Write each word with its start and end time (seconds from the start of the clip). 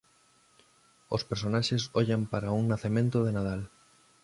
Os 1.15 1.25
personaxes 1.29 1.83
ollan 1.99 2.21
para 2.31 2.53
un 2.59 2.63
nacemento 2.73 3.17
de 3.25 3.31
Nadal. 3.37 3.61